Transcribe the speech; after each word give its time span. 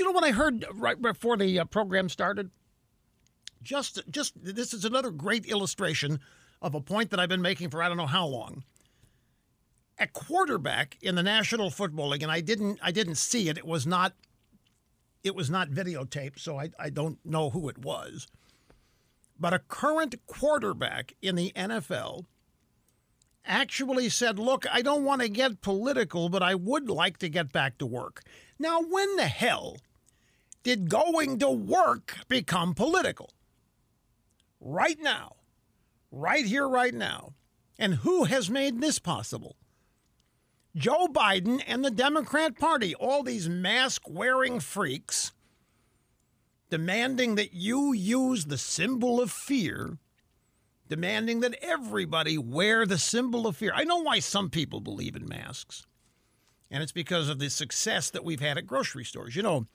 you 0.00 0.06
know 0.06 0.12
what 0.12 0.24
I 0.24 0.30
heard 0.30 0.64
right 0.72 1.00
before 1.00 1.36
the 1.36 1.58
uh, 1.58 1.66
program 1.66 2.08
started? 2.08 2.50
Just, 3.62 4.00
just 4.10 4.32
this 4.42 4.72
is 4.72 4.86
another 4.86 5.10
great 5.10 5.44
illustration 5.44 6.20
of 6.62 6.74
a 6.74 6.80
point 6.80 7.10
that 7.10 7.20
I've 7.20 7.28
been 7.28 7.42
making 7.42 7.68
for 7.68 7.82
I 7.82 7.88
don't 7.88 7.98
know 7.98 8.06
how 8.06 8.26
long. 8.26 8.64
A 9.98 10.06
quarterback 10.06 10.96
in 11.02 11.16
the 11.16 11.22
National 11.22 11.68
Football 11.68 12.08
League, 12.08 12.22
and 12.22 12.32
I 12.32 12.40
didn't, 12.40 12.78
I 12.82 12.92
didn't 12.92 13.16
see 13.16 13.50
it. 13.50 13.58
It 13.58 13.66
was 13.66 13.86
not, 13.86 14.14
it 15.22 15.34
was 15.34 15.50
not 15.50 15.68
videotaped, 15.68 16.38
so 16.38 16.58
I, 16.58 16.70
I 16.78 16.88
don't 16.88 17.18
know 17.22 17.50
who 17.50 17.68
it 17.68 17.76
was. 17.76 18.26
But 19.38 19.52
a 19.52 19.58
current 19.58 20.14
quarterback 20.26 21.12
in 21.20 21.34
the 21.34 21.52
NFL 21.54 22.24
actually 23.44 24.08
said, 24.08 24.38
Look, 24.38 24.64
I 24.72 24.80
don't 24.80 25.04
want 25.04 25.20
to 25.20 25.28
get 25.28 25.60
political, 25.60 26.30
but 26.30 26.42
I 26.42 26.54
would 26.54 26.88
like 26.88 27.18
to 27.18 27.28
get 27.28 27.52
back 27.52 27.76
to 27.78 27.86
work. 27.86 28.22
Now, 28.58 28.80
when 28.80 29.16
the 29.16 29.28
hell 29.28 29.76
did 30.62 30.88
going 30.88 31.38
to 31.38 31.50
work 31.50 32.16
become 32.28 32.74
political? 32.74 33.30
Right 34.60 34.98
now. 35.00 35.36
Right 36.10 36.44
here, 36.44 36.68
right 36.68 36.94
now. 36.94 37.34
And 37.78 37.94
who 37.96 38.24
has 38.24 38.50
made 38.50 38.80
this 38.80 38.98
possible? 38.98 39.56
Joe 40.76 41.08
Biden 41.08 41.62
and 41.66 41.84
the 41.84 41.90
Democrat 41.90 42.58
Party, 42.58 42.94
all 42.94 43.22
these 43.22 43.48
mask 43.48 44.02
wearing 44.08 44.60
freaks 44.60 45.32
demanding 46.68 47.34
that 47.34 47.52
you 47.52 47.92
use 47.92 48.44
the 48.44 48.58
symbol 48.58 49.20
of 49.20 49.30
fear 49.30 49.98
demanding 50.90 51.38
that 51.40 51.54
everybody 51.62 52.36
wear 52.36 52.84
the 52.84 52.98
symbol 52.98 53.46
of 53.46 53.56
fear. 53.56 53.72
I 53.74 53.84
know 53.84 53.98
why 53.98 54.18
some 54.18 54.50
people 54.50 54.80
believe 54.80 55.14
in 55.14 55.26
masks, 55.26 55.86
and 56.68 56.82
it's 56.82 56.92
because 56.92 57.28
of 57.28 57.38
the 57.38 57.48
success 57.48 58.10
that 58.10 58.24
we've 58.24 58.40
had 58.40 58.58
at 58.58 58.66
grocery 58.66 59.04
stores. 59.04 59.36
You 59.36 59.42
know, 59.42 59.66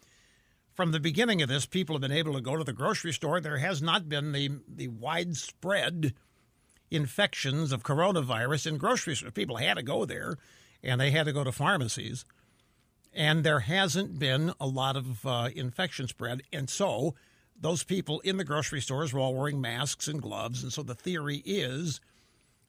from 0.76 0.92
the 0.92 1.00
beginning 1.00 1.42
of 1.42 1.48
this, 1.48 1.66
people 1.66 1.96
have 1.96 2.02
been 2.02 2.12
able 2.12 2.34
to 2.34 2.42
go 2.42 2.58
to 2.58 2.64
the 2.64 2.74
grocery 2.74 3.14
store. 3.14 3.40
There 3.40 3.58
has 3.58 3.82
not 3.82 4.10
been 4.10 4.34
the, 4.34 4.60
the 4.68 4.90
widespread 4.90 6.14
infections 6.92 7.72
of 7.72 7.84
coronavirus 7.84 8.68
in 8.68 8.78
grocery 8.78 9.16
stores. 9.16 9.34
People 9.34 9.56
had 9.56 9.78
to 9.78 9.84
go 9.84 10.06
there, 10.06 10.36
and 10.84 11.00
they 11.00 11.12
had 11.12 11.26
to 11.26 11.34
go 11.34 11.46
to 11.46 11.52
pharmacies. 11.52 12.26
And 13.14 13.44
there 13.46 13.62
hasn't 13.62 14.20
been 14.20 14.54
a 14.60 14.68
lot 14.68 14.98
of 14.98 15.26
uh, 15.26 15.50
infection 15.56 16.10
spread. 16.10 16.44
And 16.52 16.70
so 16.70 17.16
those 17.60 17.84
people 17.84 18.20
in 18.20 18.36
the 18.36 18.44
grocery 18.44 18.82
stores 18.82 19.14
were 19.14 19.22
all 19.22 19.34
wearing 19.34 19.62
masks 19.62 20.10
and 20.10 20.22
gloves. 20.22 20.62
And 20.62 20.74
so 20.74 20.84
the 20.84 20.94
theory 20.94 21.42
is 21.46 22.02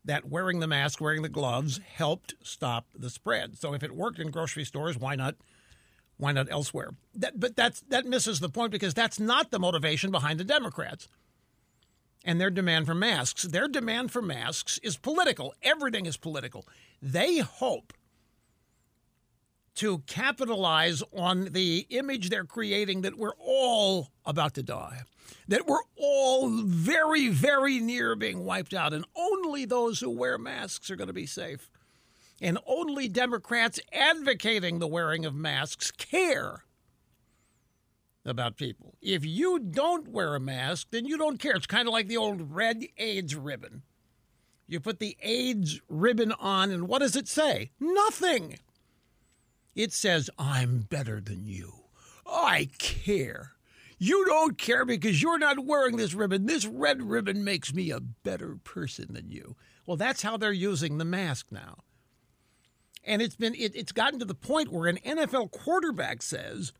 that 0.04 0.28
wearing 0.28 0.60
the 0.60 0.68
mask, 0.68 1.00
wearing 1.00 1.22
the 1.22 1.28
gloves 1.28 1.80
helped 1.94 2.34
stop 2.44 2.86
the 2.96 3.10
spread. 3.10 3.58
So 3.58 3.74
if 3.74 3.82
it 3.82 3.96
worked 3.96 4.20
in 4.20 4.30
grocery 4.30 4.64
stores, 4.64 4.96
why 4.96 5.16
not? 5.16 5.34
Why 6.18 6.32
not 6.32 6.48
elsewhere? 6.50 6.90
That, 7.14 7.38
but 7.38 7.56
that's 7.56 7.80
that 7.82 8.06
misses 8.06 8.40
the 8.40 8.48
point 8.48 8.72
because 8.72 8.94
that's 8.94 9.20
not 9.20 9.50
the 9.50 9.58
motivation 9.58 10.10
behind 10.10 10.40
the 10.40 10.44
Democrats 10.44 11.08
and 12.24 12.40
their 12.40 12.50
demand 12.50 12.86
for 12.86 12.94
masks. 12.94 13.44
Their 13.44 13.68
demand 13.68 14.10
for 14.10 14.20
masks 14.20 14.78
is 14.82 14.96
political. 14.96 15.54
Everything 15.62 16.06
is 16.06 16.16
political. 16.16 16.66
They 17.00 17.38
hope 17.38 17.92
to 19.76 19.98
capitalize 20.06 21.02
on 21.12 21.52
the 21.52 21.86
image 21.90 22.30
they're 22.30 22.44
creating 22.44 23.02
that 23.02 23.16
we're 23.16 23.36
all 23.38 24.10
about 24.24 24.54
to 24.54 24.62
die, 24.62 25.02
that 25.48 25.66
we're 25.66 25.84
all 25.96 26.48
very, 26.48 27.28
very 27.28 27.78
near 27.78 28.16
being 28.16 28.44
wiped 28.44 28.74
out, 28.74 28.94
and 28.94 29.04
only 29.14 29.66
those 29.66 30.00
who 30.00 30.10
wear 30.10 30.38
masks 30.38 30.90
are 30.90 30.96
going 30.96 31.08
to 31.08 31.12
be 31.12 31.26
safe. 31.26 31.70
And 32.40 32.58
only 32.66 33.08
Democrats 33.08 33.80
advocating 33.92 34.78
the 34.78 34.86
wearing 34.86 35.24
of 35.24 35.34
masks 35.34 35.90
care 35.90 36.64
about 38.24 38.56
people. 38.56 38.96
If 39.00 39.24
you 39.24 39.58
don't 39.58 40.08
wear 40.08 40.34
a 40.34 40.40
mask, 40.40 40.88
then 40.90 41.06
you 41.06 41.16
don't 41.16 41.38
care. 41.38 41.54
It's 41.54 41.66
kind 41.66 41.88
of 41.88 41.92
like 41.92 42.08
the 42.08 42.16
old 42.16 42.54
red 42.54 42.84
AIDS 42.98 43.34
ribbon. 43.34 43.82
You 44.66 44.80
put 44.80 44.98
the 44.98 45.16
AIDS 45.22 45.80
ribbon 45.88 46.32
on, 46.32 46.70
and 46.72 46.88
what 46.88 46.98
does 46.98 47.16
it 47.16 47.28
say? 47.28 47.70
Nothing. 47.78 48.58
It 49.74 49.92
says, 49.92 50.28
I'm 50.38 50.80
better 50.80 51.20
than 51.20 51.46
you. 51.46 51.72
I 52.26 52.70
care. 52.78 53.52
You 53.98 54.26
don't 54.26 54.58
care 54.58 54.84
because 54.84 55.22
you're 55.22 55.38
not 55.38 55.64
wearing 55.64 55.96
this 55.96 56.12
ribbon. 56.12 56.46
This 56.46 56.66
red 56.66 57.02
ribbon 57.02 57.44
makes 57.44 57.72
me 57.72 57.90
a 57.90 58.00
better 58.00 58.56
person 58.56 59.14
than 59.14 59.30
you. 59.30 59.56
Well, 59.86 59.96
that's 59.96 60.22
how 60.22 60.36
they're 60.36 60.52
using 60.52 60.98
the 60.98 61.04
mask 61.04 61.46
now. 61.50 61.84
And 63.06 63.22
it's 63.22 63.36
been 63.36 63.54
it, 63.54 63.74
it's 63.74 63.92
gotten 63.92 64.18
to 64.18 64.24
the 64.24 64.34
point 64.34 64.72
where 64.72 64.88
an 64.88 64.98
NFL 65.06 65.52
quarterback 65.52 66.22
says, 66.22 66.72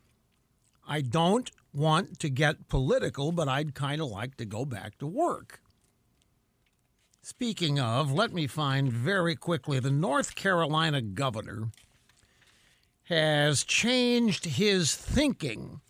I 0.87 1.01
don't 1.01 1.51
want 1.73 2.19
to 2.19 2.29
get 2.29 2.69
political, 2.69 3.33
but 3.33 3.49
I'd 3.49 3.75
kind 3.75 4.01
of 4.01 4.09
like 4.09 4.37
to 4.37 4.45
go 4.45 4.65
back 4.65 4.99
to 4.99 5.07
work. 5.07 5.61
Speaking 7.23 7.81
of, 7.81 8.13
let 8.13 8.33
me 8.33 8.47
find 8.47 8.93
very 8.93 9.35
quickly 9.35 9.81
the 9.81 9.91
North 9.91 10.35
Carolina 10.35 11.01
governor 11.01 11.71
has 13.05 13.65
changed 13.65 14.45
his 14.45 14.95
thinking 14.95 15.81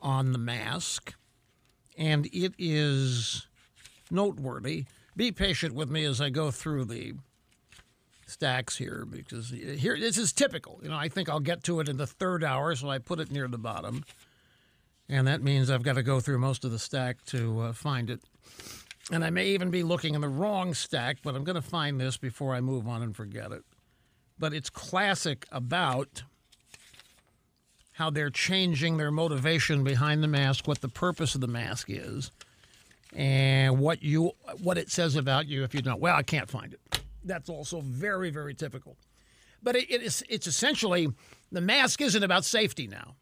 on 0.00 0.32
the 0.32 0.38
mask, 0.38 1.14
and 1.96 2.26
it 2.32 2.54
is 2.58 3.46
noteworthy. 4.10 4.84
Be 5.16 5.32
patient 5.32 5.74
with 5.74 5.90
me 5.90 6.04
as 6.04 6.20
I 6.20 6.30
go 6.30 6.50
through 6.50 6.86
the 6.86 7.14
stacks 8.28 8.76
here 8.76 9.06
because 9.10 9.50
here 9.50 9.98
this 9.98 10.18
is 10.18 10.32
typical. 10.32 10.80
You 10.82 10.90
know, 10.90 10.96
I 10.96 11.08
think 11.08 11.28
I'll 11.28 11.40
get 11.40 11.64
to 11.64 11.80
it 11.80 11.88
in 11.88 11.96
the 11.96 12.06
third 12.06 12.44
hour, 12.44 12.74
so 12.74 12.90
I 12.90 12.98
put 12.98 13.20
it 13.20 13.30
near 13.30 13.48
the 13.48 13.58
bottom, 13.58 14.04
and 15.08 15.26
that 15.26 15.42
means 15.42 15.70
I've 15.70 15.82
got 15.82 15.94
to 15.94 16.02
go 16.02 16.20
through 16.20 16.38
most 16.38 16.64
of 16.64 16.70
the 16.70 16.78
stack 16.78 17.24
to 17.26 17.60
uh, 17.60 17.72
find 17.72 18.10
it. 18.10 18.20
And 19.10 19.24
I 19.24 19.30
may 19.30 19.48
even 19.48 19.70
be 19.70 19.82
looking 19.82 20.14
in 20.14 20.20
the 20.20 20.28
wrong 20.28 20.74
stack, 20.74 21.18
but 21.24 21.34
I'm 21.34 21.44
going 21.44 21.56
to 21.56 21.62
find 21.62 21.98
this 21.98 22.18
before 22.18 22.54
I 22.54 22.60
move 22.60 22.86
on 22.86 23.02
and 23.02 23.16
forget 23.16 23.52
it 23.52 23.64
but 24.38 24.52
it's 24.52 24.70
classic 24.70 25.46
about 25.50 26.22
how 27.92 28.10
they're 28.10 28.30
changing 28.30 28.96
their 28.96 29.10
motivation 29.10 29.82
behind 29.82 30.22
the 30.22 30.28
mask, 30.28 30.68
what 30.68 30.80
the 30.80 30.88
purpose 30.88 31.34
of 31.34 31.40
the 31.40 31.48
mask 31.48 31.88
is, 31.90 32.30
and 33.14 33.78
what 33.78 34.02
you 34.02 34.32
what 34.62 34.78
it 34.78 34.90
says 34.90 35.16
about 35.16 35.46
you 35.48 35.64
if 35.64 35.74
you 35.74 35.82
don't. 35.82 36.00
Well, 36.00 36.14
I 36.14 36.22
can't 36.22 36.48
find 36.48 36.72
it. 36.72 36.80
That's 37.28 37.48
also 37.48 37.80
very 37.80 38.30
very 38.30 38.54
typical. 38.54 38.96
But 39.62 39.76
it, 39.76 39.90
it 39.90 40.02
is 40.02 40.24
it's 40.28 40.48
essentially 40.48 41.08
the 41.52 41.60
mask 41.60 42.00
isn't 42.00 42.22
about 42.22 42.44
safety 42.44 42.88
now 42.88 43.14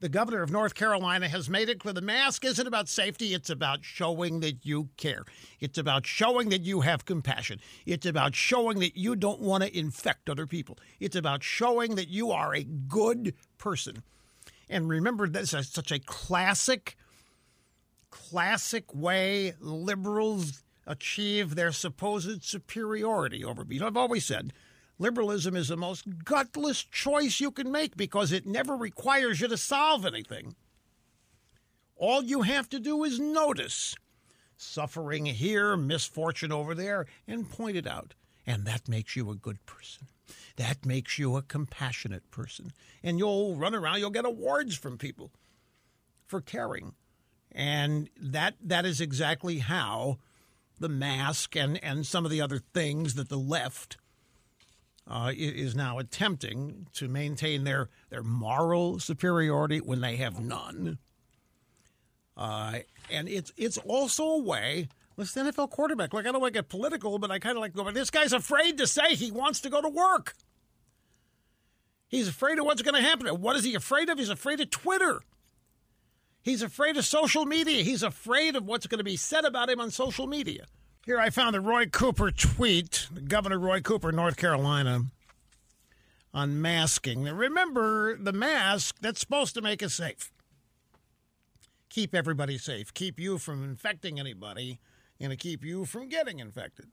the 0.00 0.08
governor 0.08 0.42
of 0.42 0.50
North 0.50 0.74
Carolina 0.74 1.28
has 1.28 1.50
made 1.50 1.68
it 1.68 1.80
clear 1.80 1.92
the 1.92 2.00
mask 2.00 2.44
isn't 2.44 2.66
about 2.66 2.88
safety. 2.88 3.34
It's 3.34 3.50
about 3.50 3.84
showing 3.84 4.40
that 4.40 4.64
you 4.64 4.90
care. 4.96 5.24
It's 5.60 5.78
about 5.78 6.06
showing 6.06 6.50
that 6.50 6.62
you 6.62 6.82
have 6.82 7.04
compassion. 7.04 7.58
It's 7.84 8.06
about 8.06 8.36
showing 8.36 8.78
that 8.80 8.96
you 8.96 9.16
don't 9.16 9.40
want 9.40 9.64
to 9.64 9.76
infect 9.76 10.30
other 10.30 10.46
people. 10.46 10.78
It's 11.00 11.16
about 11.16 11.42
showing 11.42 11.96
that 11.96 12.08
you 12.08 12.30
are 12.30 12.54
a 12.54 12.62
good 12.62 13.34
person. 13.58 14.02
And 14.70 14.88
remember, 14.88 15.28
this 15.28 15.52
is 15.52 15.68
such 15.68 15.90
a 15.90 15.98
classic, 15.98 16.96
classic 18.10 18.94
way 18.94 19.54
liberals 19.58 20.62
achieve 20.88 21.54
their 21.54 21.70
supposed 21.70 22.42
superiority 22.42 23.44
over 23.44 23.64
people. 23.64 23.86
I've 23.86 23.96
always 23.96 24.24
said 24.24 24.52
Liberalism 24.98 25.54
is 25.54 25.68
the 25.68 25.76
most 25.76 26.24
gutless 26.24 26.82
choice 26.82 27.40
you 27.40 27.52
can 27.52 27.70
make 27.70 27.96
because 27.96 28.32
it 28.32 28.46
never 28.46 28.74
requires 28.74 29.40
you 29.40 29.46
to 29.46 29.56
solve 29.56 30.04
anything. 30.04 30.56
All 31.94 32.22
you 32.22 32.42
have 32.42 32.68
to 32.70 32.80
do 32.80 33.04
is 33.04 33.20
notice 33.20 33.94
suffering 34.56 35.26
here, 35.26 35.76
misfortune 35.76 36.50
over 36.50 36.74
there, 36.74 37.06
and 37.28 37.48
point 37.48 37.76
it 37.76 37.86
out. 37.86 38.14
And 38.44 38.64
that 38.64 38.88
makes 38.88 39.14
you 39.14 39.30
a 39.30 39.36
good 39.36 39.64
person. 39.66 40.08
That 40.56 40.84
makes 40.84 41.18
you 41.18 41.36
a 41.36 41.42
compassionate 41.42 42.28
person. 42.32 42.72
And 43.02 43.18
you'll 43.18 43.54
run 43.54 43.74
around, 43.74 44.00
you'll 44.00 44.10
get 44.10 44.24
awards 44.24 44.76
from 44.76 44.98
people 44.98 45.30
for 46.26 46.40
caring. 46.40 46.94
And 47.52 48.10
that 48.20 48.54
that 48.60 48.84
is 48.84 49.00
exactly 49.00 49.58
how 49.58 50.18
the 50.80 50.88
mask 50.88 51.56
and, 51.56 51.82
and 51.82 52.06
some 52.06 52.24
of 52.24 52.30
the 52.30 52.40
other 52.40 52.58
things 52.58 53.14
that 53.14 53.28
the 53.28 53.38
left 53.38 53.96
uh, 55.06 55.32
is 55.34 55.74
now 55.74 55.98
attempting 55.98 56.86
to 56.94 57.08
maintain 57.08 57.64
their, 57.64 57.88
their 58.10 58.22
moral 58.22 58.98
superiority 58.98 59.78
when 59.78 60.00
they 60.00 60.16
have 60.16 60.38
none. 60.38 60.98
Uh, 62.36 62.78
and 63.10 63.28
it's 63.28 63.52
it's 63.56 63.78
also 63.78 64.24
a 64.24 64.38
way. 64.38 64.88
Listen, 65.16 65.46
NFL 65.46 65.70
quarterback. 65.70 66.14
Like 66.14 66.24
I 66.26 66.30
don't 66.30 66.40
want 66.40 66.54
to 66.54 66.58
get 66.58 66.68
political, 66.68 67.18
but 67.18 67.32
I 67.32 67.40
kind 67.40 67.56
of 67.56 67.60
like 67.60 67.72
to 67.72 67.78
go. 67.78 67.84
But 67.84 67.94
this 67.94 68.10
guy's 68.10 68.32
afraid 68.32 68.78
to 68.78 68.86
say 68.86 69.14
he 69.14 69.32
wants 69.32 69.60
to 69.62 69.70
go 69.70 69.82
to 69.82 69.88
work. 69.88 70.34
He's 72.06 72.28
afraid 72.28 72.58
of 72.58 72.64
what's 72.64 72.82
going 72.82 72.94
to 72.94 73.06
happen. 73.06 73.26
What 73.26 73.56
is 73.56 73.64
he 73.64 73.74
afraid 73.74 74.08
of? 74.08 74.18
He's 74.18 74.30
afraid 74.30 74.60
of 74.60 74.70
Twitter. 74.70 75.20
He's 76.42 76.62
afraid 76.62 76.96
of 76.96 77.04
social 77.04 77.44
media. 77.44 77.82
He's 77.82 78.02
afraid 78.02 78.56
of 78.56 78.64
what's 78.66 78.86
going 78.86 78.98
to 78.98 79.04
be 79.04 79.16
said 79.16 79.44
about 79.44 79.68
him 79.68 79.80
on 79.80 79.90
social 79.90 80.26
media. 80.26 80.66
Here 81.04 81.18
I 81.18 81.30
found 81.30 81.54
the 81.54 81.60
Roy 81.60 81.86
Cooper 81.86 82.30
tweet, 82.30 83.08
Governor 83.26 83.58
Roy 83.58 83.80
Cooper, 83.80 84.12
North 84.12 84.36
Carolina. 84.36 85.02
on 86.34 86.60
masking. 86.60 87.24
Now, 87.24 87.32
remember, 87.32 88.16
the 88.16 88.32
mask, 88.32 88.96
that's 89.00 89.20
supposed 89.20 89.54
to 89.54 89.62
make 89.62 89.82
us 89.82 89.94
safe. 89.94 90.30
Keep 91.88 92.14
everybody 92.14 92.58
safe. 92.58 92.92
Keep 92.92 93.18
you 93.18 93.38
from 93.38 93.64
infecting 93.64 94.20
anybody 94.20 94.78
and 95.18 95.30
to 95.30 95.36
keep 95.36 95.64
you 95.64 95.84
from 95.84 96.08
getting 96.08 96.38
infected. 96.38 96.86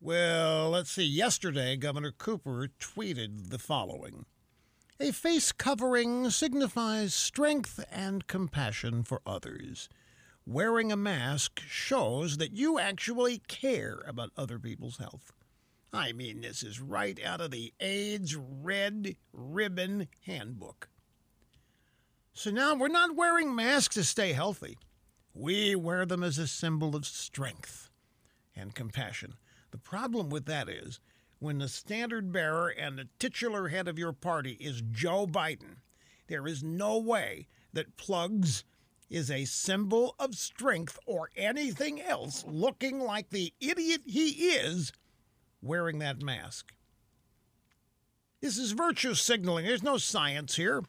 Well, 0.00 0.70
let's 0.70 0.90
see. 0.90 1.04
Yesterday, 1.04 1.76
Governor 1.76 2.12
Cooper 2.12 2.68
tweeted 2.80 3.50
the 3.50 3.58
following 3.58 4.24
A 5.02 5.10
face 5.10 5.50
covering 5.50 6.30
signifies 6.30 7.12
strength 7.12 7.84
and 7.90 8.24
compassion 8.28 9.02
for 9.02 9.20
others. 9.26 9.88
Wearing 10.46 10.92
a 10.92 10.96
mask 10.96 11.60
shows 11.66 12.36
that 12.36 12.52
you 12.52 12.78
actually 12.78 13.38
care 13.48 14.04
about 14.06 14.30
other 14.36 14.60
people's 14.60 14.98
health. 14.98 15.32
I 15.92 16.12
mean, 16.12 16.42
this 16.42 16.62
is 16.62 16.80
right 16.80 17.18
out 17.24 17.40
of 17.40 17.50
the 17.50 17.74
AIDS 17.80 18.36
Red 18.36 19.16
Ribbon 19.32 20.06
Handbook. 20.24 20.88
So 22.32 22.52
now 22.52 22.76
we're 22.76 22.86
not 22.86 23.16
wearing 23.16 23.52
masks 23.52 23.96
to 23.96 24.04
stay 24.04 24.32
healthy. 24.32 24.78
We 25.34 25.74
wear 25.74 26.06
them 26.06 26.22
as 26.22 26.38
a 26.38 26.46
symbol 26.46 26.94
of 26.94 27.06
strength 27.06 27.90
and 28.54 28.72
compassion. 28.72 29.34
The 29.72 29.78
problem 29.78 30.30
with 30.30 30.46
that 30.46 30.68
is 30.68 31.00
when 31.42 31.58
the 31.58 31.68
standard 31.68 32.30
bearer 32.30 32.68
and 32.68 32.96
the 32.96 33.08
titular 33.18 33.66
head 33.66 33.88
of 33.88 33.98
your 33.98 34.12
party 34.12 34.52
is 34.60 34.80
Joe 34.92 35.26
Biden, 35.26 35.78
there 36.28 36.46
is 36.46 36.62
no 36.62 36.98
way 36.98 37.48
that 37.72 37.96
plugs 37.96 38.62
is 39.10 39.28
a 39.28 39.44
symbol 39.44 40.14
of 40.20 40.36
strength 40.36 41.00
or 41.04 41.30
anything 41.36 42.00
else 42.00 42.44
looking 42.46 43.00
like 43.00 43.30
the 43.30 43.52
idiot 43.60 44.02
he 44.06 44.28
is 44.52 44.92
wearing 45.60 45.98
that 45.98 46.22
mask. 46.22 46.72
This 48.40 48.56
is 48.56 48.70
virtue 48.70 49.14
signaling. 49.14 49.66
There's 49.66 49.82
no 49.82 49.98
science 49.98 50.54
here. 50.54 50.84